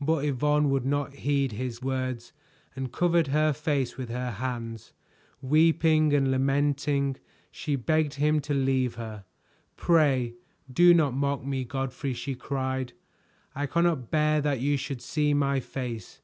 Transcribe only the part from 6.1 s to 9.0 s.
and lamenting, she begged him to leave